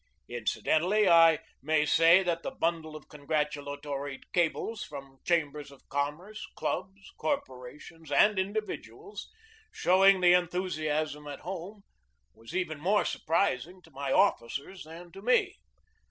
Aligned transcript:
Incidentally, 0.29 1.07
I 1.07 1.41
may 1.61 1.85
say 1.85 2.23
that 2.23 2.41
the 2.41 2.49
bundle 2.49 2.95
of 2.95 3.07
con 3.07 3.27
gratulatory 3.27 4.19
cables 4.33 4.83
from 4.83 5.19
chambers 5.25 5.69
of 5.69 5.87
commerce, 5.89 6.43
clubs, 6.55 7.11
corporations, 7.19 8.11
and 8.11 8.39
individuals 8.39 9.29
showing 9.71 10.19
the 10.19 10.33
enthusiasm 10.33 11.27
at 11.27 11.41
home 11.41 11.83
was 12.33 12.55
even 12.55 12.79
more 12.79 13.05
surprising 13.05 13.79
to 13.83 13.91
my 13.91 14.11
officers 14.11 14.85
than 14.85 15.11
to 15.11 15.21
me. 15.21 15.59